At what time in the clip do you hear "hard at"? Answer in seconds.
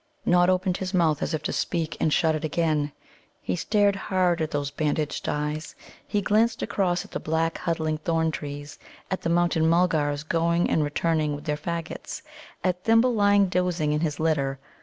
3.95-4.49